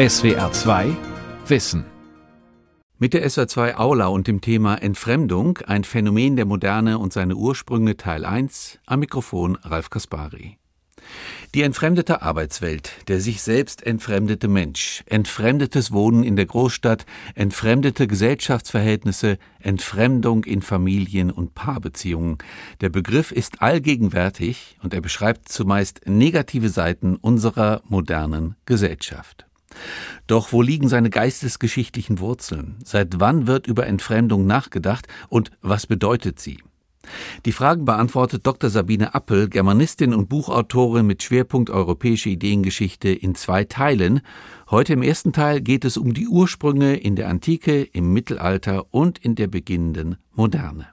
[0.00, 0.96] SWR 2
[1.46, 1.84] Wissen.
[2.98, 7.36] Mit der SWR 2 Aula und dem Thema Entfremdung, ein Phänomen der Moderne und seine
[7.36, 10.56] Ursprünge Teil 1, am Mikrofon Ralf Kaspari.
[11.54, 17.04] Die entfremdete Arbeitswelt, der sich selbst entfremdete Mensch, entfremdetes Wohnen in der Großstadt,
[17.34, 22.38] entfremdete Gesellschaftsverhältnisse, Entfremdung in Familien und Paarbeziehungen.
[22.80, 29.49] Der Begriff ist allgegenwärtig und er beschreibt zumeist negative Seiten unserer modernen Gesellschaft.
[30.26, 32.76] Doch wo liegen seine geistesgeschichtlichen Wurzeln?
[32.84, 36.58] Seit wann wird über Entfremdung nachgedacht und was bedeutet sie?
[37.46, 38.70] Die Fragen beantwortet Dr.
[38.70, 44.20] Sabine Appel, Germanistin und Buchautorin mit Schwerpunkt Europäische Ideengeschichte in zwei Teilen.
[44.70, 49.18] Heute im ersten Teil geht es um die Ursprünge in der Antike, im Mittelalter und
[49.18, 50.88] in der beginnenden Moderne.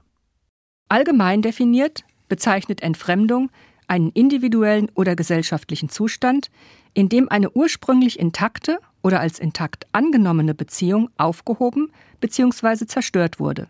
[0.88, 3.50] Allgemein definiert bezeichnet Entfremdung
[3.88, 6.50] einen individuellen oder gesellschaftlichen Zustand,
[6.94, 12.86] in dem eine ursprünglich intakte oder als intakt angenommene Beziehung aufgehoben bzw.
[12.86, 13.68] zerstört wurde,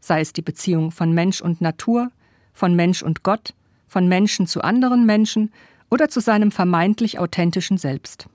[0.00, 2.10] sei es die Beziehung von Mensch und Natur,
[2.52, 3.54] von Mensch und Gott,
[3.86, 5.52] von Menschen zu anderen Menschen
[5.90, 8.26] oder zu seinem vermeintlich authentischen Selbst.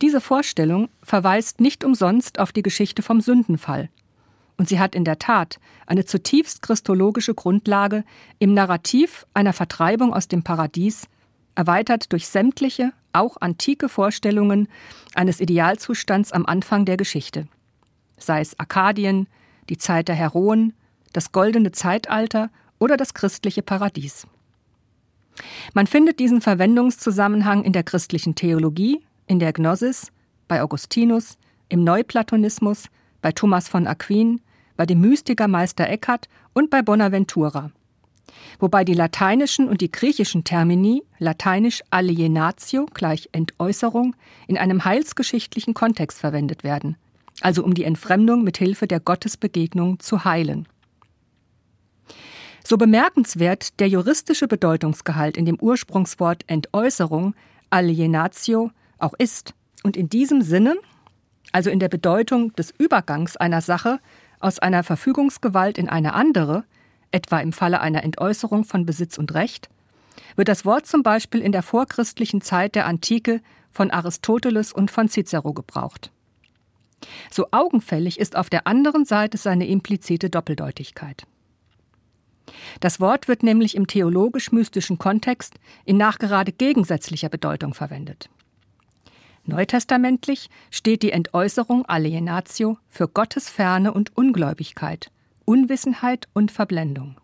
[0.00, 3.90] Diese Vorstellung verweist nicht umsonst auf die Geschichte vom Sündenfall,
[4.56, 8.04] und sie hat in der Tat eine zutiefst christologische Grundlage
[8.38, 11.08] im Narrativ einer Vertreibung aus dem Paradies,
[11.54, 14.68] erweitert durch sämtliche, auch antike Vorstellungen
[15.14, 17.46] eines Idealzustands am Anfang der Geschichte.
[18.16, 19.28] Sei es Arkadien,
[19.68, 20.72] die Zeit der Heroen,
[21.12, 24.26] das goldene Zeitalter oder das christliche Paradies.
[25.74, 30.12] Man findet diesen Verwendungszusammenhang in der christlichen Theologie, in der Gnosis,
[30.48, 32.88] bei Augustinus, im Neuplatonismus,
[33.22, 34.42] bei Thomas von Aquin,
[34.76, 37.70] bei dem Mystiker Meister Eckhart und bei Bonaventura.
[38.58, 44.14] Wobei die lateinischen und die griechischen Termini, lateinisch alienatio gleich Entäußerung,
[44.46, 46.96] in einem heilsgeschichtlichen Kontext verwendet werden,
[47.40, 50.68] also um die Entfremdung mit Hilfe der Gottesbegegnung zu heilen.
[52.64, 57.34] So bemerkenswert der juristische Bedeutungsgehalt in dem Ursprungswort Entäußerung,
[57.70, 60.76] alienatio, auch ist, und in diesem Sinne,
[61.52, 64.00] also in der Bedeutung des Übergangs einer Sache
[64.40, 66.64] aus einer Verfügungsgewalt in eine andere,
[67.10, 69.68] etwa im Falle einer Entäußerung von Besitz und Recht,
[70.36, 73.40] wird das Wort zum Beispiel in der vorchristlichen Zeit der Antike
[73.70, 76.10] von Aristoteles und von Cicero gebraucht.
[77.30, 81.24] So augenfällig ist auf der anderen Seite seine implizite Doppeldeutigkeit.
[82.80, 88.28] Das Wort wird nämlich im theologisch-mystischen Kontext in nachgerade gegensätzlicher Bedeutung verwendet.
[89.44, 95.10] Neutestamentlich steht die Entäußerung Alienatio für Gottesferne und Ungläubigkeit,
[95.44, 97.16] Unwissenheit und Verblendung.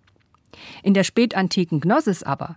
[0.83, 2.57] In der spätantiken Gnosis aber,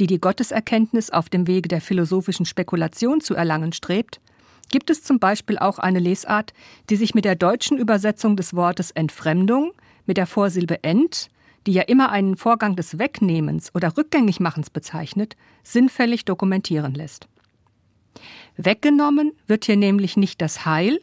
[0.00, 4.20] die die Gotteserkenntnis auf dem Wege der philosophischen Spekulation zu erlangen strebt,
[4.70, 6.54] gibt es zum Beispiel auch eine Lesart,
[6.88, 9.72] die sich mit der deutschen Übersetzung des Wortes Entfremdung
[10.06, 11.30] mit der Vorsilbe ent,
[11.66, 17.28] die ja immer einen Vorgang des Wegnehmens oder Rückgängigmachens bezeichnet, sinnfällig dokumentieren lässt.
[18.56, 21.00] Weggenommen wird hier nämlich nicht das Heil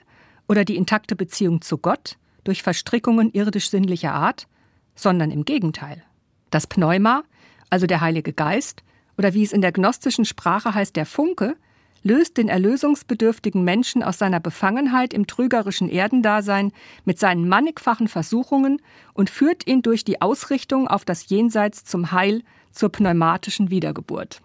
[0.47, 4.47] oder die intakte Beziehung zu Gott durch Verstrickungen irdisch-sinnlicher Art,
[4.95, 6.03] sondern im Gegenteil.
[6.51, 7.23] Das Pneuma,
[7.69, 8.83] also der Heilige Geist,
[9.17, 11.55] oder wie es in der gnostischen Sprache heißt, der Funke,
[12.03, 16.71] löst den erlösungsbedürftigen Menschen aus seiner Befangenheit im trügerischen Erdendasein
[17.05, 18.81] mit seinen mannigfachen Versuchungen
[19.13, 24.41] und führt ihn durch die Ausrichtung auf das Jenseits zum Heil, zur pneumatischen Wiedergeburt.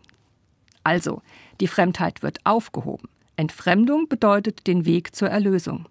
[0.83, 1.23] Also,
[1.61, 3.09] die Fremdheit wird aufgehoben.
[3.37, 5.89] Entfremdung bedeutet den Weg zur Erlösung.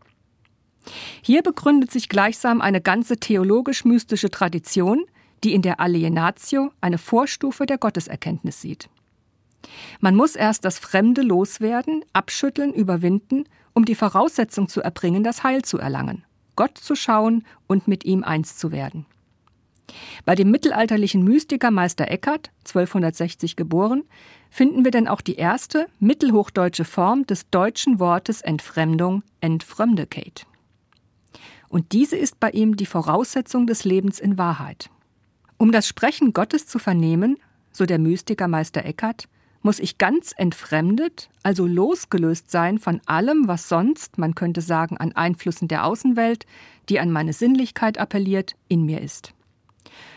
[1.21, 5.05] Hier begründet sich gleichsam eine ganze theologisch-mystische Tradition,
[5.43, 8.89] die in der Alienatio eine Vorstufe der Gotteserkenntnis sieht.
[9.99, 15.63] Man muss erst das Fremde loswerden, abschütteln, überwinden, um die Voraussetzung zu erbringen, das Heil
[15.63, 16.25] zu erlangen,
[16.55, 19.05] Gott zu schauen und mit ihm eins zu werden.
[20.25, 24.03] Bei dem mittelalterlichen Mystiker Meister Eckhart, 1260 geboren,
[24.49, 30.45] finden wir denn auch die erste mittelhochdeutsche Form des deutschen Wortes Entfremdung, Entfremdecate.
[31.69, 34.89] Und diese ist bei ihm die Voraussetzung des Lebens in Wahrheit.
[35.57, 37.37] Um das Sprechen Gottes zu vernehmen,
[37.71, 39.27] so der Mystiker Meister Eckhart,
[39.63, 45.13] muss ich ganz entfremdet, also losgelöst sein von allem, was sonst, man könnte sagen, an
[45.13, 46.45] Einflüssen der Außenwelt,
[46.89, 49.33] die an meine Sinnlichkeit appelliert, in mir ist.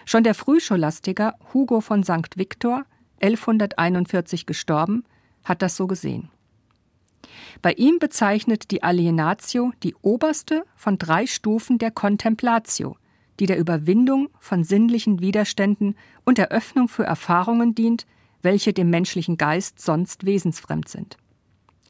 [0.04, 2.36] Schon der Frühscholastiker Hugo von St.
[2.36, 2.84] Victor,
[3.20, 5.04] 1141 gestorben,
[5.44, 6.30] hat das so gesehen.
[7.62, 12.96] Bei ihm bezeichnet die Alienatio die oberste von drei Stufen der Contemplatio,
[13.40, 18.06] die der Überwindung von sinnlichen Widerständen und der Öffnung für Erfahrungen dient,
[18.42, 21.16] welche dem menschlichen Geist sonst wesensfremd sind.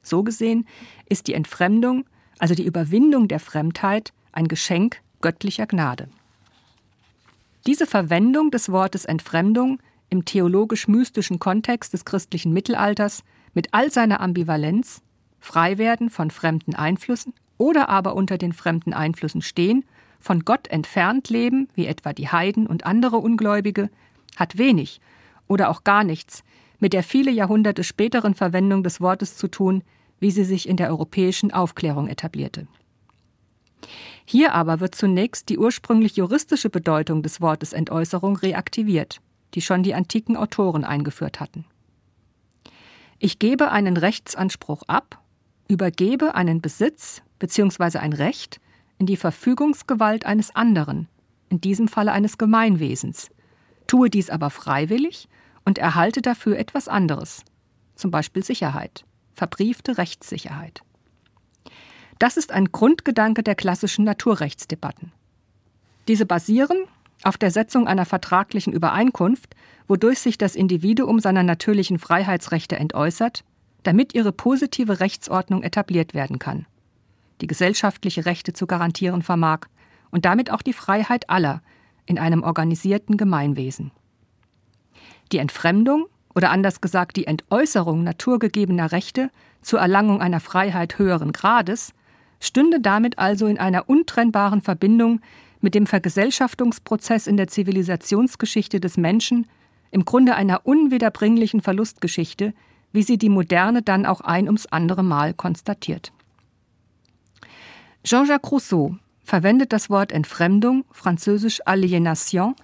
[0.03, 0.67] So gesehen
[1.09, 2.05] ist die Entfremdung,
[2.39, 6.09] also die Überwindung der Fremdheit, ein Geschenk göttlicher Gnade.
[7.67, 13.25] Diese Verwendung des Wortes Entfremdung im theologisch-mystischen Kontext des christlichen Mittelalters
[13.55, 15.03] mit all seiner Ambivalenz,
[15.41, 19.85] Freiwerden von fremden Einflüssen oder aber unter den fremden Einflüssen stehen,
[20.21, 23.91] von Gott entfernt leben, wie etwa die Heiden und andere Ungläubige,
[24.37, 25.01] hat wenig
[25.49, 26.45] oder auch gar nichts
[26.79, 29.83] mit der viele Jahrhunderte späteren Verwendung des Wortes zu tun,
[30.21, 32.69] wie sie sich in der europäischen Aufklärung etablierte.
[34.25, 39.21] Hier aber wird zunächst die ursprünglich juristische Bedeutung des Wortes Entäußerung reaktiviert,
[39.55, 41.65] die schon die antiken Autoren eingeführt hatten.
[43.19, 45.23] Ich gebe einen Rechtsanspruch ab,
[45.69, 47.99] übergebe einen Besitz bzw.
[47.99, 48.61] ein Recht
[48.99, 51.09] in die Verfügungsgewalt eines anderen,
[51.49, 53.31] in diesem Falle eines Gemeinwesens,
[53.87, 55.29] tue dies aber freiwillig
[55.65, 57.43] und erhalte dafür etwas anderes,
[57.95, 60.83] zum Beispiel Sicherheit, verbriefte Rechtssicherheit.
[62.19, 65.13] Das ist ein Grundgedanke der klassischen Naturrechtsdebatten.
[66.09, 66.79] Diese basieren
[67.23, 69.55] auf der Setzung einer vertraglichen Übereinkunft,
[69.89, 73.45] wodurch sich das Individuum seiner natürlichen Freiheitsrechte entäußert,
[73.83, 76.67] damit ihre positive Rechtsordnung etabliert werden kann,
[77.41, 79.61] die gesellschaftliche Rechte zu garantieren vermag
[80.11, 81.63] und damit auch die Freiheit aller
[82.07, 83.91] in einem organisierten Gemeinwesen.
[85.33, 89.31] Die Entfremdung oder anders gesagt die Entäußerung naturgegebener Rechte
[89.63, 91.93] zur Erlangung einer Freiheit höheren Grades
[92.47, 95.21] stünde damit also in einer untrennbaren Verbindung
[95.61, 99.47] mit dem Vergesellschaftungsprozess in der Zivilisationsgeschichte des Menschen,
[99.91, 102.55] im Grunde einer unwiederbringlichen Verlustgeschichte,
[102.93, 106.13] wie sie die Moderne dann auch ein ums andere Mal konstatiert.
[108.05, 112.55] Jean-Jacques Rousseau verwendet das Wort Entfremdung, französisch Aliénation,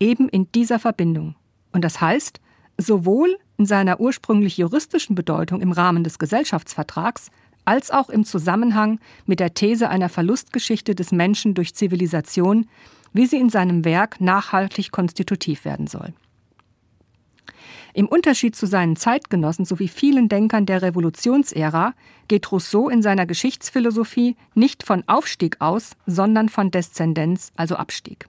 [0.00, 1.36] eben in dieser Verbindung.
[1.72, 2.40] Und das heißt,
[2.76, 7.30] sowohl in seiner ursprünglich juristischen Bedeutung im Rahmen des Gesellschaftsvertrags
[7.64, 12.66] als auch im Zusammenhang mit der These einer Verlustgeschichte des Menschen durch Zivilisation,
[13.12, 16.12] wie sie in seinem Werk nachhaltig konstitutiv werden soll.
[17.92, 21.94] Im Unterschied zu seinen Zeitgenossen sowie vielen Denkern der Revolutionsära
[22.28, 28.28] geht Rousseau in seiner Geschichtsphilosophie nicht von Aufstieg aus, sondern von Deszendenz, also Abstieg.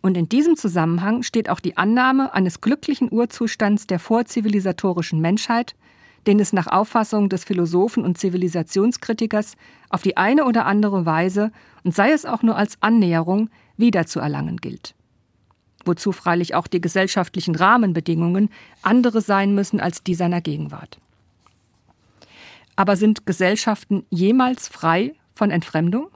[0.00, 5.74] Und in diesem Zusammenhang steht auch die Annahme eines glücklichen Urzustands der vorzivilisatorischen Menschheit,
[6.28, 9.56] den es nach Auffassung des Philosophen und Zivilisationskritikers
[9.88, 11.50] auf die eine oder andere Weise
[11.82, 14.94] und sei es auch nur als Annäherung wiederzuerlangen gilt
[15.88, 18.50] wozu freilich auch die gesellschaftlichen Rahmenbedingungen
[18.82, 21.00] andere sein müssen als die seiner Gegenwart.
[22.76, 26.08] Aber sind Gesellschaften jemals frei von Entfremdung?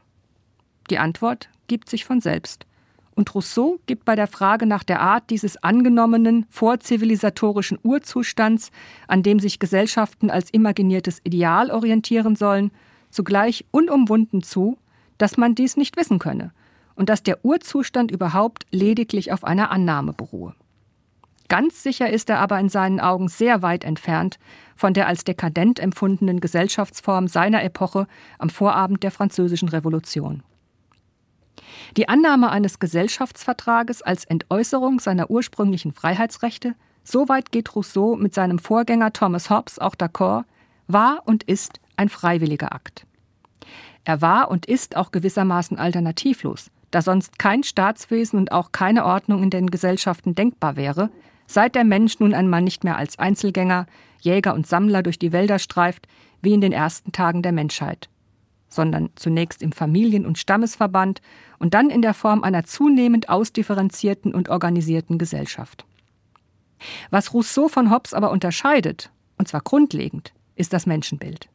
[0.90, 2.66] Die Antwort gibt sich von selbst.
[3.14, 8.70] Und Rousseau gibt bei der Frage nach der Art dieses angenommenen vorzivilisatorischen Urzustands,
[9.06, 12.70] an dem sich Gesellschaften als imaginiertes Ideal orientieren sollen,
[13.10, 14.78] zugleich unumwunden zu,
[15.18, 16.52] dass man dies nicht wissen könne
[16.94, 20.54] und dass der Urzustand überhaupt lediglich auf einer Annahme beruhe.
[21.48, 24.38] Ganz sicher ist er aber in seinen Augen sehr weit entfernt
[24.74, 28.06] von der als dekadent empfundenen Gesellschaftsform seiner Epoche
[28.38, 30.42] am Vorabend der Französischen Revolution.
[31.96, 36.74] Die Annahme eines Gesellschaftsvertrages als Entäußerung seiner ursprünglichen Freiheitsrechte,
[37.04, 40.44] so weit geht Rousseau mit seinem Vorgänger Thomas Hobbes auch d'accord,
[40.86, 43.06] war und ist ein freiwilliger Akt.
[44.04, 49.42] Er war und ist auch gewissermaßen alternativlos, da sonst kein Staatswesen und auch keine Ordnung
[49.42, 51.10] in den Gesellschaften denkbar wäre,
[51.46, 53.86] seit der Mensch nun einmal nicht mehr als Einzelgänger,
[54.20, 56.06] Jäger und Sammler durch die Wälder streift,
[56.40, 58.08] wie in den ersten Tagen der Menschheit,
[58.72, 61.20] sondern zunächst im Familien- und Stammesverband
[61.58, 65.84] und dann in der Form einer zunehmend ausdifferenzierten und organisierten Gesellschaft.
[67.10, 71.48] Was Rousseau von Hobbes aber unterscheidet, und zwar grundlegend, ist das Menschenbild.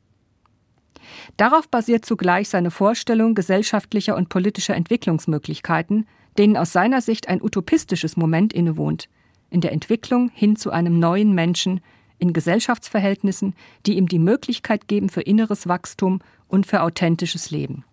[1.37, 6.05] Darauf basiert zugleich seine Vorstellung gesellschaftlicher und politischer Entwicklungsmöglichkeiten,
[6.37, 9.09] denen aus seiner Sicht ein utopistisches Moment innewohnt,
[9.49, 11.81] in der Entwicklung hin zu einem neuen Menschen,
[12.19, 13.55] in Gesellschaftsverhältnissen,
[13.85, 17.83] die ihm die Möglichkeit geben für inneres Wachstum und für authentisches Leben.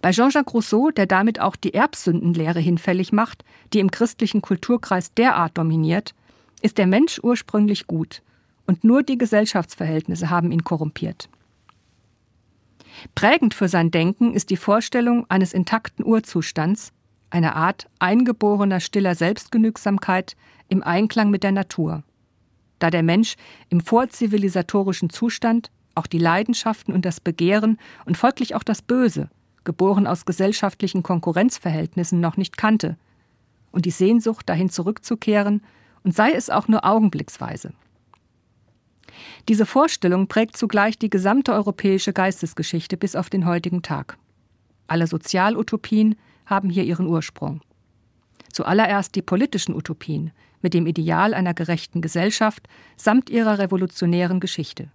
[0.00, 5.58] Bei Jean-Jacques Rousseau, der damit auch die Erbsündenlehre hinfällig macht, die im christlichen Kulturkreis derart
[5.58, 6.14] dominiert,
[6.62, 8.22] ist der Mensch ursprünglich gut
[8.66, 11.28] und nur die Gesellschaftsverhältnisse haben ihn korrumpiert.
[13.14, 16.92] Prägend für sein Denken ist die Vorstellung eines intakten Urzustands,
[17.30, 20.36] einer Art eingeborener stiller Selbstgenügsamkeit
[20.68, 22.02] im Einklang mit der Natur.
[22.78, 23.36] Da der Mensch
[23.68, 29.28] im vorzivilisatorischen Zustand auch die Leidenschaften und das Begehren und folglich auch das Böse,
[29.64, 32.96] geboren aus gesellschaftlichen Konkurrenzverhältnissen, noch nicht kannte,
[33.70, 35.62] und die Sehnsucht dahin zurückzukehren,
[36.04, 37.72] und sei es auch nur augenblicksweise.
[39.48, 44.16] Diese Vorstellung prägt zugleich die gesamte europäische Geistesgeschichte bis auf den heutigen Tag.
[44.86, 47.60] Alle Sozialutopien haben hier ihren Ursprung.
[48.52, 50.30] Zuallererst die politischen Utopien
[50.62, 54.90] mit dem Ideal einer gerechten Gesellschaft samt ihrer revolutionären Geschichte.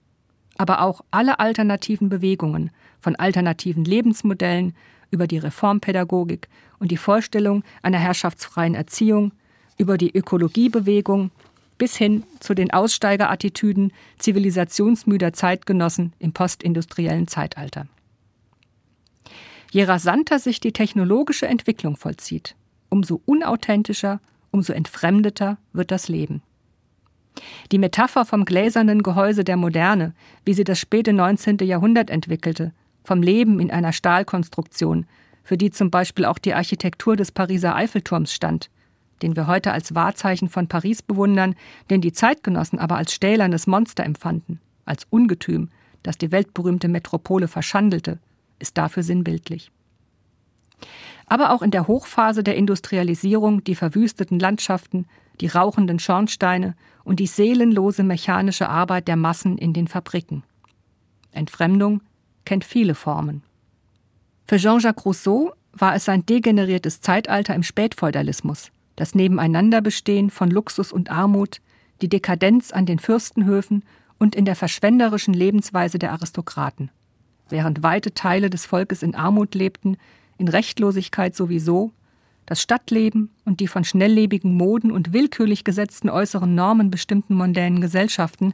[0.58, 4.74] Aber auch alle alternativen Bewegungen, von alternativen Lebensmodellen
[5.12, 6.48] über die Reformpädagogik
[6.80, 9.32] und die Vorstellung einer herrschaftsfreien Erziehung,
[9.78, 11.32] über die Ökologiebewegung
[11.78, 17.88] bis hin zu den Aussteigerattitüden zivilisationsmüder Zeitgenossen im postindustriellen Zeitalter.
[19.72, 22.56] Je rasanter sich die technologische Entwicklung vollzieht,
[22.90, 26.44] umso unauthentischer, umso entfremdeter wird das Leben.
[27.72, 30.14] Die Metapher vom gläsernen Gehäuse der Moderne,
[30.46, 31.58] wie sie das späte 19.
[31.60, 32.74] Jahrhundert entwickelte,
[33.04, 35.06] vom Leben in einer Stahlkonstruktion,
[35.44, 38.70] für die zum Beispiel auch die Architektur des Pariser Eiffelturms stand,
[39.22, 41.56] den wir heute als Wahrzeichen von Paris bewundern,
[41.90, 45.70] den die Zeitgenossen aber als stählernes Monster empfanden, als Ungetüm,
[46.02, 48.20] das die weltberühmte Metropole verschandelte,
[48.60, 49.72] ist dafür sinnbildlich
[51.26, 55.08] aber auch in der Hochphase der Industrialisierung die verwüsteten Landschaften,
[55.42, 60.44] die rauchenden Schornsteine und die seelenlose mechanische Arbeit der Massen in den Fabriken.
[61.32, 62.02] Entfremdung
[62.46, 63.44] kennt viele Formen.
[64.48, 71.10] Für Jean-Jacques Rousseau war es ein degeneriertes Zeitalter im Spätfeudalismus, das Nebeneinanderbestehen von Luxus und
[71.10, 71.62] Armut,
[72.02, 73.84] die Dekadenz an den Fürstenhöfen
[74.20, 76.92] und in der verschwenderischen Lebensweise der Aristokraten.
[77.50, 79.98] Während weite Teile des Volkes in Armut lebten,
[80.38, 81.92] in Rechtlosigkeit sowieso,
[82.46, 88.54] das Stadtleben und die von schnelllebigen Moden und willkürlich gesetzten äußeren Normen bestimmten mondänen Gesellschaften,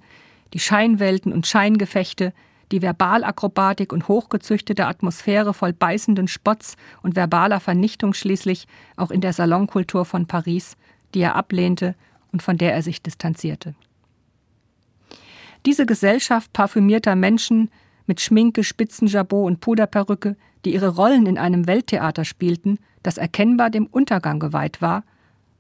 [0.53, 2.33] die Scheinwelten und Scheingefechte,
[2.71, 9.33] die Verbalakrobatik und hochgezüchtete Atmosphäre voll beißenden Spotts und verbaler Vernichtung schließlich auch in der
[9.33, 10.77] Salonkultur von Paris,
[11.13, 11.95] die er ablehnte
[12.31, 13.73] und von der er sich distanzierte.
[15.65, 17.69] Diese Gesellschaft parfümierter Menschen
[18.05, 23.85] mit Schminke, Spitzenjabot und Puderperücke, die ihre Rollen in einem Welttheater spielten, das erkennbar dem
[23.85, 25.03] Untergang geweiht war,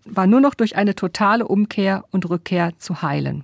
[0.05, 3.43] war nur noch durch eine totale Umkehr und Rückkehr zu heilen.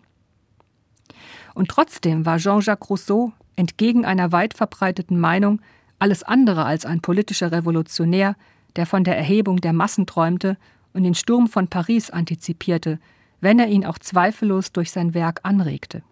[1.53, 5.61] Und trotzdem war Jean-Jacques Rousseau, entgegen einer weit verbreiteten Meinung,
[5.99, 8.35] alles andere als ein politischer Revolutionär,
[8.75, 10.57] der von der Erhebung der Massen träumte
[10.93, 12.99] und den Sturm von Paris antizipierte,
[13.39, 16.03] wenn er ihn auch zweifellos durch sein Werk anregte.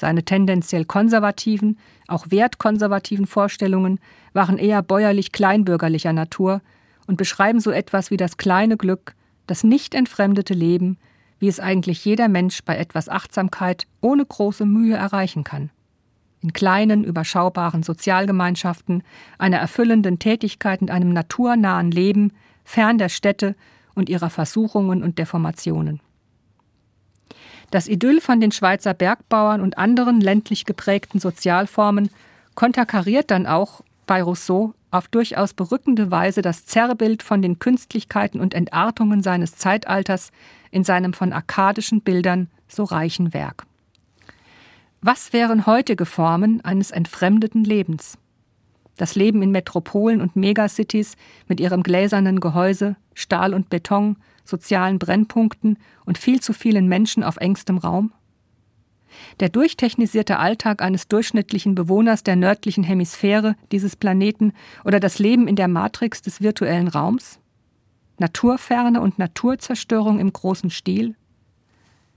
[0.00, 1.78] Seine tendenziell konservativen,
[2.08, 4.00] auch wertkonservativen Vorstellungen
[4.32, 6.62] waren eher bäuerlich kleinbürgerlicher Natur
[7.06, 9.14] und beschreiben so etwas wie das kleine Glück,
[9.46, 10.96] das nicht entfremdete Leben,
[11.38, 15.68] wie es eigentlich jeder Mensch bei etwas Achtsamkeit ohne große Mühe erreichen kann.
[16.40, 19.02] In kleinen, überschaubaren Sozialgemeinschaften,
[19.36, 22.32] einer erfüllenden Tätigkeit und einem naturnahen Leben,
[22.64, 23.54] fern der Städte
[23.94, 26.00] und ihrer Versuchungen und Deformationen.
[27.70, 32.10] Das Idyll von den Schweizer Bergbauern und anderen ländlich geprägten Sozialformen
[32.54, 38.54] konterkariert dann auch bei Rousseau auf durchaus berückende Weise das Zerrbild von den Künstlichkeiten und
[38.54, 40.32] Entartungen seines Zeitalters
[40.72, 43.66] in seinem von arkadischen Bildern so reichen Werk.
[45.00, 48.18] Was wären heutige Formen eines entfremdeten Lebens?
[48.96, 51.16] Das Leben in Metropolen und Megacities
[51.48, 54.16] mit ihrem gläsernen Gehäuse, Stahl und Beton,
[54.50, 58.12] sozialen Brennpunkten und viel zu vielen Menschen auf engstem Raum?
[59.40, 64.52] Der durchtechnisierte Alltag eines durchschnittlichen Bewohners der nördlichen Hemisphäre dieses Planeten
[64.84, 67.40] oder das Leben in der Matrix des virtuellen Raums?
[68.18, 71.16] Naturferne und Naturzerstörung im großen Stil?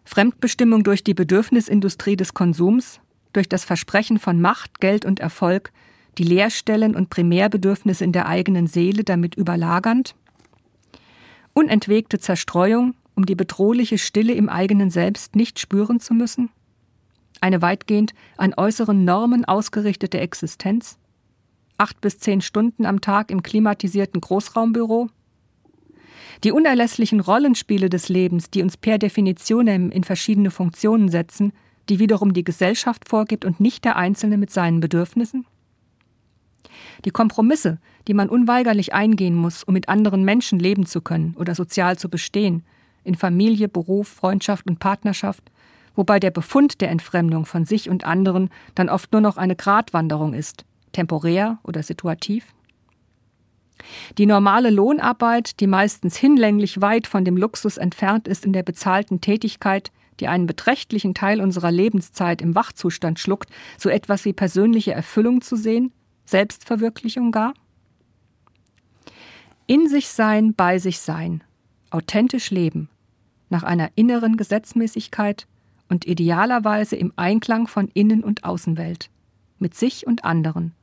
[0.04, 3.00] Fremdbestimmung durch die Bedürfnisindustrie des Konsums,
[3.32, 5.72] durch das Versprechen von Macht, Geld und Erfolg,
[6.18, 10.16] die Leerstellen und Primärbedürfnisse in der eigenen Seele damit überlagernd?
[11.54, 16.50] Unentwegte Zerstreuung, um die bedrohliche Stille im eigenen Selbst nicht spüren zu müssen?
[17.42, 20.98] Eine weitgehend an äußeren Normen ausgerichtete Existenz?
[21.78, 25.10] Acht bis zehn Stunden am Tag im klimatisierten Großraumbüro?
[26.44, 31.54] Die unerlässlichen Rollenspiele des Lebens, die uns per Definition in verschiedene Funktionen setzen,
[31.90, 35.46] die wiederum die Gesellschaft vorgibt und nicht der Einzelne mit seinen Bedürfnissen?
[37.06, 41.56] Die Kompromisse, die man unweigerlich eingehen muss, um mit anderen Menschen leben zu können oder
[41.56, 42.64] sozial zu bestehen,
[43.04, 45.52] in Familie, Beruf, Freundschaft und Partnerschaft,
[45.96, 50.34] wobei der Befund der Entfremdung von sich und anderen dann oft nur noch eine Gratwanderung
[50.34, 52.54] ist, temporär oder situativ?
[54.18, 59.20] Die normale Lohnarbeit, die meistens hinlänglich weit von dem Luxus entfernt ist in der bezahlten
[59.20, 65.42] Tätigkeit, die einen beträchtlichen Teil unserer Lebenszeit im Wachzustand schluckt, so etwas wie persönliche Erfüllung
[65.42, 65.92] zu sehen,
[66.26, 67.54] Selbstverwirklichung gar?
[69.66, 71.44] In sich sein, bei sich sein,
[71.90, 72.90] authentisch leben,
[73.50, 75.48] nach einer inneren Gesetzmäßigkeit
[75.88, 79.10] und idealerweise im Einklang von Innen- und Außenwelt,
[79.60, 80.74] mit sich und anderen.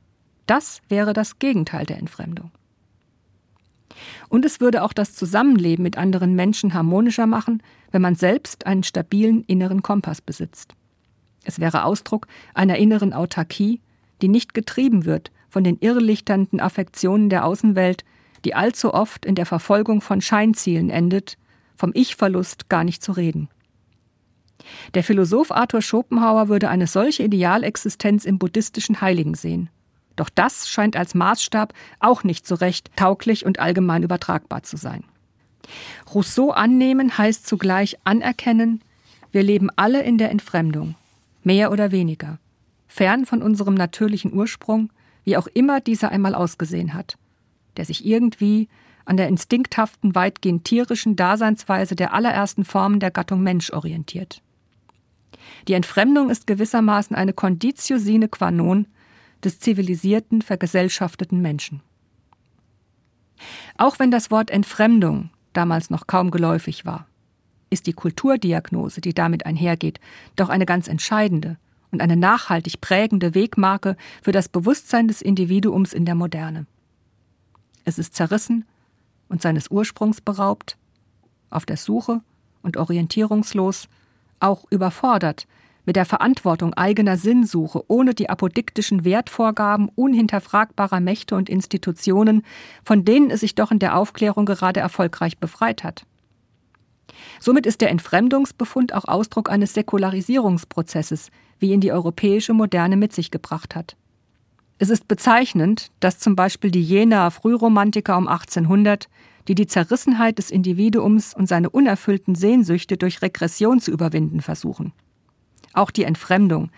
[0.47, 2.51] Das wäre das Gegenteil der Entfremdung.
[4.29, 7.61] Und es würde auch das Zusammenleben mit anderen Menschen harmonischer machen,
[7.91, 10.73] wenn man selbst einen stabilen inneren Kompass besitzt.
[11.43, 13.81] Es wäre Ausdruck einer inneren Autarkie,
[14.21, 18.05] die nicht getrieben wird von den irrlichternden Affektionen der Außenwelt,
[18.45, 21.37] die allzu oft in der Verfolgung von Scheinzielen endet,
[21.75, 23.49] vom Ich-Verlust gar nicht zu reden.
[24.93, 29.69] Der Philosoph Arthur Schopenhauer würde eine solche Idealexistenz im buddhistischen Heiligen sehen.
[30.15, 35.03] Doch das scheint als Maßstab auch nicht so recht tauglich und allgemein übertragbar zu sein.
[36.13, 38.83] Rousseau annehmen heißt zugleich anerkennen,
[39.31, 40.95] wir leben alle in der Entfremdung,
[41.43, 42.39] mehr oder weniger,
[42.87, 44.91] fern von unserem natürlichen Ursprung,
[45.23, 47.17] wie auch immer dieser einmal ausgesehen hat,
[47.77, 48.67] der sich irgendwie
[49.05, 54.41] an der instinkthaften, weitgehend tierischen Daseinsweise der allerersten Formen der Gattung Mensch orientiert.
[55.67, 58.87] Die Entfremdung ist gewissermaßen eine Conditio sine qua non
[59.43, 61.81] des zivilisierten, vergesellschafteten Menschen.
[63.77, 67.07] Auch wenn das Wort Entfremdung damals noch kaum geläufig war,
[67.69, 69.99] ist die Kulturdiagnose, die damit einhergeht,
[70.35, 71.57] doch eine ganz entscheidende
[71.91, 76.67] und eine nachhaltig prägende Wegmarke für das Bewusstsein des Individuums in der Moderne.
[77.85, 78.65] Es ist zerrissen
[79.29, 80.77] und seines Ursprungs beraubt,
[81.49, 82.21] auf der Suche
[82.61, 83.87] und orientierungslos,
[84.39, 85.47] auch überfordert
[85.85, 92.43] mit der Verantwortung eigener Sinnsuche ohne die apodiktischen Wertvorgaben unhinterfragbarer Mächte und Institutionen,
[92.83, 96.05] von denen es sich doch in der Aufklärung gerade erfolgreich befreit hat.
[97.39, 103.31] Somit ist der Entfremdungsbefund auch Ausdruck eines Säkularisierungsprozesses, wie ihn die europäische Moderne mit sich
[103.31, 103.95] gebracht hat.
[104.81, 109.09] Es ist bezeichnend, dass zum Beispiel die Jenaer Frühromantiker um 1800,
[109.47, 114.91] die die Zerrissenheit des Individuums und seine unerfüllten Sehnsüchte durch Regression zu überwinden versuchen.
[115.73, 116.71] Auch die Entfremdung,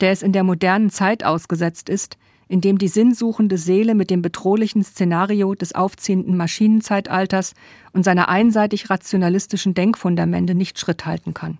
[0.00, 2.16] der es in der modernen Zeit ausgesetzt ist,
[2.48, 7.52] in dem die sinnsuchende Seele mit dem bedrohlichen Szenario des aufziehenden Maschinenzeitalters
[7.92, 11.58] und seiner einseitig rationalistischen Denkfundamente nicht Schritt halten kann.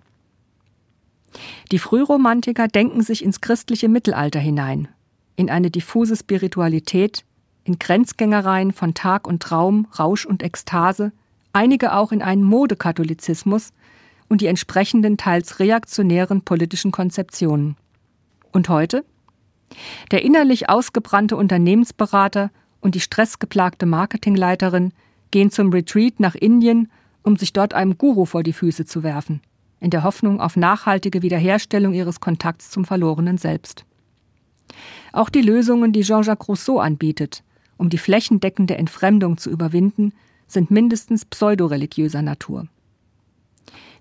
[1.71, 4.87] Die Frühromantiker denken sich ins christliche Mittelalter hinein,
[5.41, 7.25] in eine diffuse Spiritualität,
[7.63, 11.11] in Grenzgängereien von Tag und Traum, Rausch und Ekstase,
[11.51, 13.71] einige auch in einen Modekatholizismus
[14.29, 17.75] und die entsprechenden teils reaktionären politischen Konzeptionen.
[18.51, 19.03] Und heute?
[20.11, 24.93] Der innerlich ausgebrannte Unternehmensberater und die stressgeplagte Marketingleiterin
[25.31, 26.91] gehen zum Retreat nach Indien,
[27.23, 29.41] um sich dort einem Guru vor die Füße zu werfen,
[29.79, 33.85] in der Hoffnung auf nachhaltige Wiederherstellung ihres Kontakts zum verlorenen Selbst.
[35.11, 37.43] Auch die Lösungen, die Jean-Jacques Rousseau anbietet,
[37.77, 40.13] um die flächendeckende Entfremdung zu überwinden,
[40.47, 42.67] sind mindestens pseudoreligiöser Natur.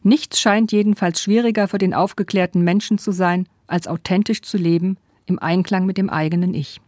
[0.02, 5.38] Nichts scheint jedenfalls schwieriger für den aufgeklärten Menschen zu sein, als authentisch zu leben, im
[5.38, 6.80] Einklang mit dem eigenen Ich.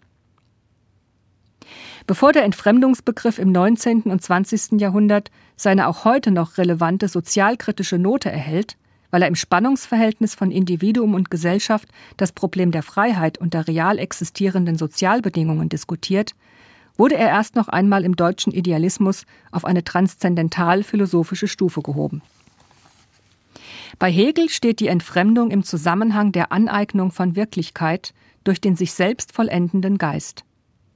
[2.06, 4.02] Bevor der Entfremdungsbegriff im 19.
[4.02, 4.80] und 20.
[4.80, 8.76] Jahrhundert seine auch heute noch relevante sozialkritische Note erhält,
[9.12, 13.98] weil er im Spannungsverhältnis von Individuum und Gesellschaft das Problem der Freiheit und der real
[13.98, 16.34] existierenden Sozialbedingungen diskutiert,
[16.96, 22.22] wurde er erst noch einmal im deutschen Idealismus auf eine transzendental philosophische Stufe gehoben.
[23.98, 29.32] Bei Hegel steht die Entfremdung im Zusammenhang der Aneignung von Wirklichkeit durch den sich selbst
[29.32, 30.44] vollendenden Geist,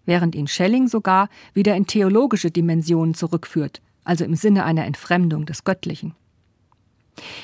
[0.06, 5.64] während ihn Schelling sogar wieder in theologische Dimensionen zurückführt, also im Sinne einer Entfremdung des
[5.64, 6.14] Göttlichen.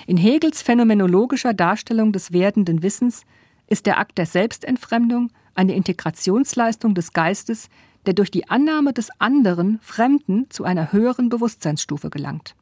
[0.07, 3.23] In Hegels phänomenologischer Darstellung des werdenden Wissens
[3.67, 7.69] ist der Akt der Selbstentfremdung eine Integrationsleistung des Geistes,
[8.07, 12.55] der durch die Annahme des anderen Fremden zu einer höheren Bewusstseinsstufe gelangt.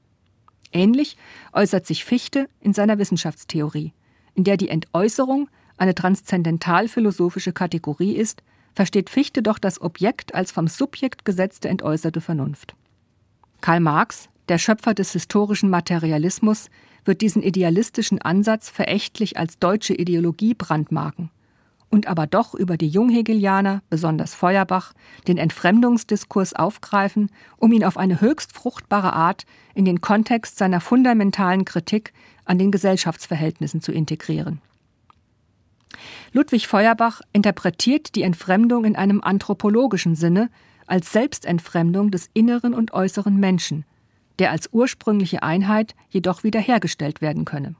[0.72, 1.16] Ähnlich
[1.52, 3.92] äußert sich Fichte in seiner Wissenschaftstheorie,
[4.34, 8.42] in der die Entäußerung eine transzendentalphilosophische Kategorie ist,
[8.74, 12.74] versteht Fichte doch das Objekt als vom Subjekt gesetzte entäußerte Vernunft.
[13.60, 16.70] Karl Marx, der Schöpfer des historischen Materialismus,
[17.10, 21.28] wird diesen idealistischen Ansatz verächtlich als deutsche Ideologie brandmarken
[21.88, 24.92] und aber doch über die Junghegelianer, besonders Feuerbach,
[25.26, 29.44] den Entfremdungsdiskurs aufgreifen, um ihn auf eine höchst fruchtbare Art
[29.74, 32.12] in den Kontext seiner fundamentalen Kritik
[32.44, 34.60] an den Gesellschaftsverhältnissen zu integrieren.
[36.32, 40.48] Ludwig Feuerbach interpretiert die Entfremdung in einem anthropologischen Sinne
[40.86, 43.84] als Selbstentfremdung des inneren und äußeren Menschen,
[44.40, 47.76] der als ursprüngliche Einheit jedoch wiederhergestellt werden könne.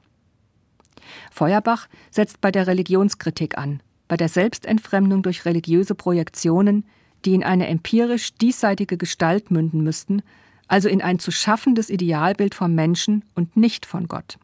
[1.31, 6.85] Feuerbach setzt bei der Religionskritik an, bei der Selbstentfremdung durch religiöse Projektionen,
[7.25, 10.21] die in eine empirisch diesseitige Gestalt münden müssten,
[10.67, 14.37] also in ein zu schaffendes Idealbild vom Menschen und nicht von Gott.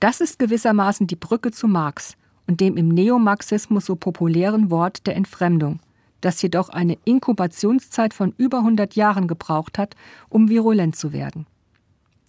[0.00, 5.16] Das ist gewissermaßen die Brücke zu Marx und dem im Neomarxismus so populären Wort der
[5.16, 5.78] Entfremdung,
[6.20, 9.94] das jedoch eine Inkubationszeit von über 100 Jahren gebraucht hat,
[10.28, 11.46] um virulent zu werden.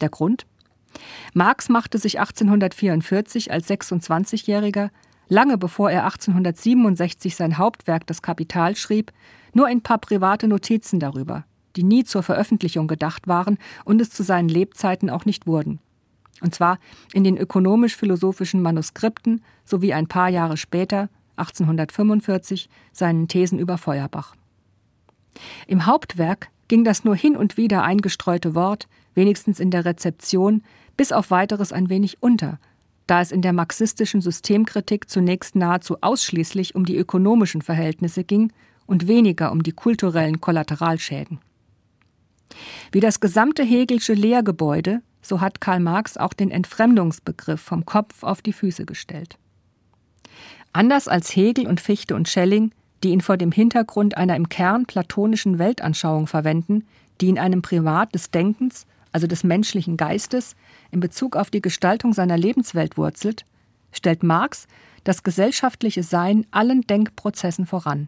[0.02, 0.46] Der Grund?
[1.34, 4.90] Marx machte sich 1844 als 26-Jähriger,
[5.28, 9.12] lange bevor er 1867 sein Hauptwerk Das Kapital schrieb,
[9.54, 14.24] nur ein paar private Notizen darüber, die nie zur Veröffentlichung gedacht waren und es zu
[14.24, 15.80] seinen Lebzeiten auch nicht wurden.
[16.42, 16.80] Und zwar
[17.14, 24.36] in den ökonomisch-philosophischen Manuskripten sowie ein paar Jahre später, 1845, seinen Thesen über Feuerbach.
[25.68, 30.64] Im Hauptwerk ging das nur hin und wieder eingestreute Wort, wenigstens in der Rezeption,
[30.98, 32.60] bis auf weiteres ein wenig unter,
[33.08, 38.54] da es in der marxistischen Systemkritik zunächst nahezu ausschließlich um die ökonomischen Verhältnisse ging
[38.86, 41.40] und weniger um die kulturellen Kollateralschäden.
[42.92, 48.42] Wie das gesamte Hegelsche Lehrgebäude, so hat Karl Marx auch den Entfremdungsbegriff vom Kopf auf
[48.42, 49.38] die Füße gestellt.
[50.74, 52.72] Anders als Hegel und Fichte und Schelling,
[53.04, 56.86] die ihn vor dem Hintergrund einer im Kern platonischen Weltanschauung verwenden,
[57.20, 60.56] die in einem Privat des Denkens, also des menschlichen Geistes,
[60.92, 63.46] in Bezug auf die Gestaltung seiner Lebenswelt wurzelt,
[63.92, 64.68] stellt Marx
[65.04, 68.08] das gesellschaftliche Sein allen Denkprozessen voran.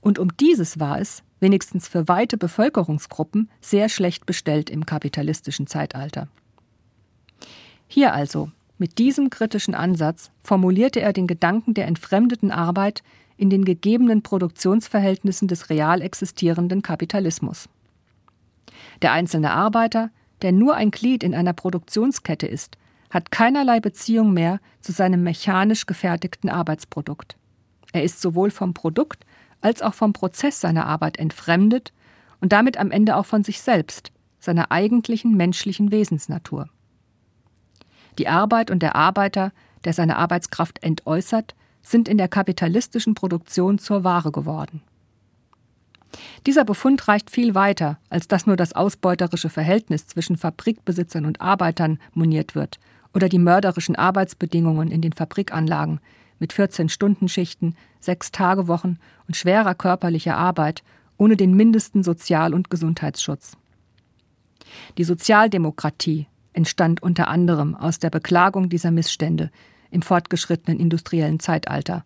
[0.00, 6.28] Und um dieses war es, wenigstens für weite Bevölkerungsgruppen, sehr schlecht bestellt im kapitalistischen Zeitalter.
[7.86, 13.02] Hier also, mit diesem kritischen Ansatz, formulierte er den Gedanken der entfremdeten Arbeit
[13.36, 17.68] in den gegebenen Produktionsverhältnissen des real existierenden Kapitalismus.
[19.02, 22.78] Der einzelne Arbeiter, der nur ein Glied in einer Produktionskette ist,
[23.10, 27.36] hat keinerlei Beziehung mehr zu seinem mechanisch gefertigten Arbeitsprodukt.
[27.92, 29.26] Er ist sowohl vom Produkt
[29.60, 31.92] als auch vom Prozess seiner Arbeit entfremdet
[32.40, 36.70] und damit am Ende auch von sich selbst, seiner eigentlichen menschlichen Wesensnatur.
[38.20, 39.50] Die Arbeit und der Arbeiter,
[39.84, 44.82] der seine Arbeitskraft entäußert, sind in der kapitalistischen Produktion zur Ware geworden.
[46.46, 51.98] Dieser Befund reicht viel weiter, als dass nur das ausbeuterische Verhältnis zwischen Fabrikbesitzern und Arbeitern
[52.12, 52.78] moniert wird
[53.14, 55.98] oder die mörderischen Arbeitsbedingungen in den Fabrikanlagen
[56.38, 60.82] mit 14-Stunden-Schichten, Sechs-Tage-Wochen und schwerer körperlicher Arbeit
[61.16, 63.56] ohne den mindesten Sozial- und Gesundheitsschutz.
[64.98, 69.50] Die Sozialdemokratie entstand unter anderem aus der Beklagung dieser Missstände
[69.90, 72.04] im fortgeschrittenen industriellen Zeitalter.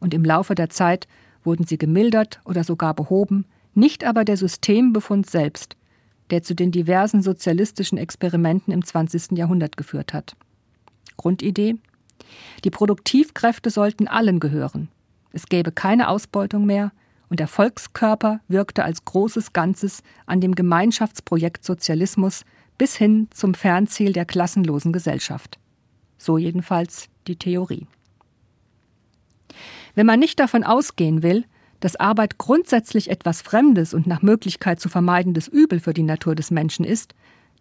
[0.00, 1.08] Und im Laufe der Zeit
[1.44, 5.76] wurden sie gemildert oder sogar behoben, nicht aber der Systembefund selbst,
[6.30, 9.32] der zu den diversen sozialistischen Experimenten im 20.
[9.32, 10.36] Jahrhundert geführt hat.
[11.16, 11.76] Grundidee
[12.64, 14.88] die Produktivkräfte sollten allen gehören.
[15.32, 16.92] Es gäbe keine Ausbeutung mehr
[17.28, 22.44] und der Volkskörper wirkte als großes Ganzes an dem Gemeinschaftsprojekt Sozialismus
[22.78, 25.58] bis hin zum Fernziel der klassenlosen Gesellschaft.
[26.18, 27.86] So jedenfalls die Theorie.
[29.94, 31.44] Wenn man nicht davon ausgehen will,
[31.80, 36.50] dass Arbeit grundsätzlich etwas Fremdes und nach Möglichkeit zu vermeidendes Übel für die Natur des
[36.50, 37.14] Menschen ist,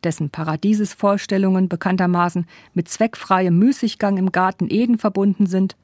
[0.04, 5.76] dessen Paradiesesvorstellungen bekanntermaßen mit zweckfreiem Müßiggang im Garten Eden verbunden sind,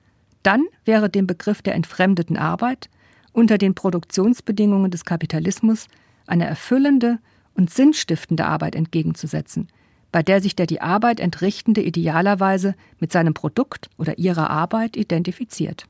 [0.44, 2.90] dann wäre dem Begriff der entfremdeten Arbeit
[3.34, 5.88] unter den Produktionsbedingungen des Kapitalismus
[6.26, 7.20] eine erfüllende
[7.58, 9.68] und sinnstiftende Arbeit entgegenzusetzen,
[10.12, 15.86] bei der sich der die Arbeit entrichtende idealerweise mit seinem Produkt oder ihrer Arbeit identifiziert.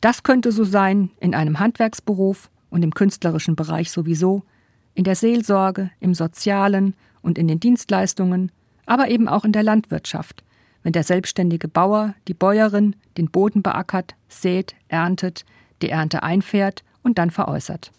[0.00, 4.42] Das könnte so sein in einem Handwerksberuf und im künstlerischen Bereich sowieso,
[4.94, 8.50] in der Seelsorge, im Sozialen und in den Dienstleistungen,
[8.86, 10.44] aber eben auch in der Landwirtschaft,
[10.82, 15.44] wenn der selbstständige Bauer, die Bäuerin den Boden beackert, sät, erntet,
[15.82, 17.90] die Ernte einfährt und dann veräußert.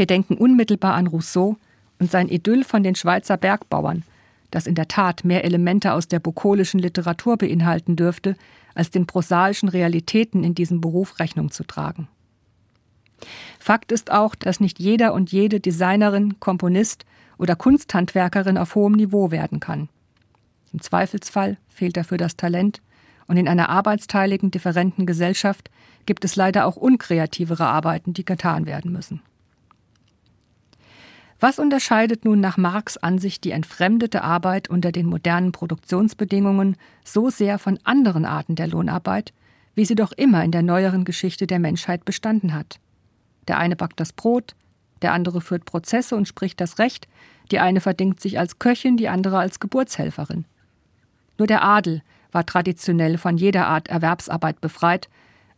[0.00, 1.58] Wir denken unmittelbar an Rousseau
[1.98, 4.02] und sein Idyll von den Schweizer Bergbauern,
[4.50, 8.34] das in der Tat mehr Elemente aus der bukolischen Literatur beinhalten dürfte,
[8.74, 12.08] als den prosaischen Realitäten in diesem Beruf Rechnung zu tragen.
[13.58, 17.04] Fakt ist auch, dass nicht jeder und jede Designerin, Komponist
[17.36, 19.90] oder Kunsthandwerkerin auf hohem Niveau werden kann.
[20.72, 22.80] Im Zweifelsfall fehlt dafür das Talent,
[23.26, 25.70] und in einer arbeitsteiligen, differenten Gesellschaft
[26.06, 29.20] gibt es leider auch unkreativere Arbeiten, die getan werden müssen.
[31.42, 37.58] Was unterscheidet nun nach Marx Ansicht die entfremdete Arbeit unter den modernen Produktionsbedingungen so sehr
[37.58, 39.32] von anderen Arten der Lohnarbeit,
[39.74, 42.78] wie sie doch immer in der neueren Geschichte der Menschheit bestanden hat?
[43.48, 44.54] Der eine backt das Brot,
[45.00, 47.08] der andere führt Prozesse und spricht das Recht,
[47.50, 50.44] die eine verdingt sich als Köchin, die andere als Geburtshelferin.
[51.38, 55.08] Nur der Adel war traditionell von jeder Art Erwerbsarbeit befreit,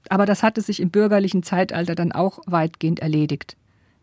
[0.08, 3.56] aber das hatte sich im bürgerlichen Zeitalter dann auch weitgehend erledigt,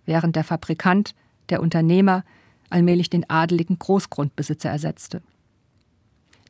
[0.06, 1.16] während der Fabrikant,
[1.52, 2.24] der Unternehmer,
[2.70, 5.22] allmählich den adeligen Großgrundbesitzer ersetzte.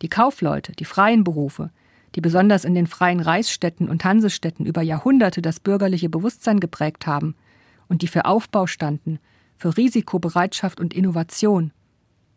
[0.01, 1.71] Die Kaufleute, die freien Berufe,
[2.15, 7.35] die besonders in den freien Reichsstädten und Hansestädten über Jahrhunderte das bürgerliche Bewusstsein geprägt haben
[7.87, 9.19] und die für Aufbau standen,
[9.57, 11.71] für Risikobereitschaft und Innovation.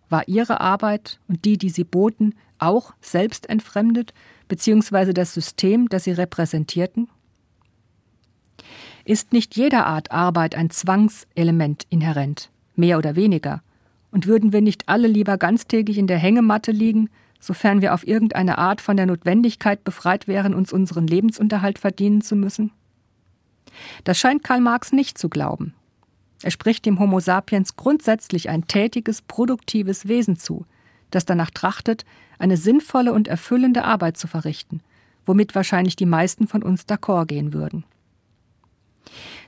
[0.09, 4.13] War ihre Arbeit und die, die sie boten, auch selbst entfremdet,
[4.49, 7.09] beziehungsweise das System, das sie repräsentierten?
[9.05, 13.63] Ist nicht jeder Art Arbeit ein Zwangselement inhärent, mehr oder weniger?
[14.11, 17.09] Und würden wir nicht alle lieber ganztägig in der Hängematte liegen,
[17.41, 22.37] sofern wir auf irgendeine Art von der Notwendigkeit befreit wären, uns unseren Lebensunterhalt verdienen zu
[22.37, 22.71] müssen?
[24.05, 25.75] Das scheint Karl Marx nicht zu glauben.
[26.43, 30.67] Er spricht dem Homo sapiens grundsätzlich ein tätiges, produktives Wesen zu,
[31.11, 32.05] das danach trachtet,
[32.39, 34.81] eine sinnvolle und erfüllende Arbeit zu verrichten,
[35.25, 37.85] womit wahrscheinlich die meisten von uns d'accord gehen würden.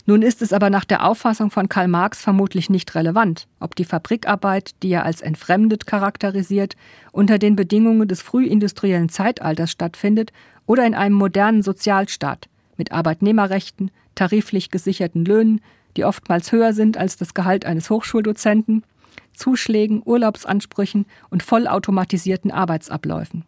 [0.07, 3.87] Nun ist es aber nach der Auffassung von Karl Marx vermutlich nicht relevant, ob die
[3.87, 6.77] Fabrikarbeit, die er als entfremdet charakterisiert,
[7.11, 10.33] unter den Bedingungen des frühindustriellen Zeitalters stattfindet
[10.67, 15.61] oder in einem modernen Sozialstaat mit Arbeitnehmerrechten, tariflich gesicherten Löhnen,
[15.97, 18.85] die oftmals höher sind als das Gehalt eines Hochschuldozenten,
[19.33, 23.45] Zuschlägen, Urlaubsansprüchen und vollautomatisierten Arbeitsabläufen.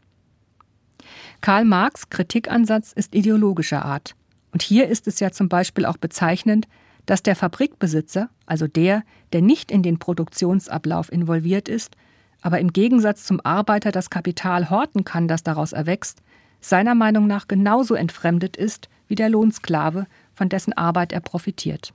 [1.40, 4.14] Karl Marx Kritikansatz ist ideologischer Art.
[4.56, 6.66] Und hier ist es ja zum Beispiel auch bezeichnend,
[7.04, 9.02] dass der Fabrikbesitzer, also der,
[9.34, 11.94] der nicht in den Produktionsablauf involviert ist,
[12.40, 16.22] aber im Gegensatz zum Arbeiter das Kapital horten kann, das daraus erwächst,
[16.62, 21.92] seiner Meinung nach genauso entfremdet ist wie der Lohnsklave, von dessen Arbeit er profitiert.